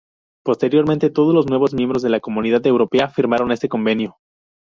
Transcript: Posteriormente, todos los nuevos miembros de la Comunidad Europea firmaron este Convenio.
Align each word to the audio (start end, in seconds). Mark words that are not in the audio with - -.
Posteriormente, 0.43 1.11
todos 1.11 1.31
los 1.31 1.45
nuevos 1.45 1.75
miembros 1.75 2.01
de 2.01 2.09
la 2.09 2.19
Comunidad 2.19 2.65
Europea 2.65 3.07
firmaron 3.09 3.51
este 3.51 3.69
Convenio. 3.69 4.17